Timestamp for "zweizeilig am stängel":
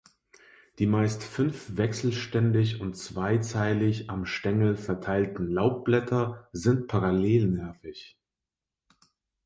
2.97-4.75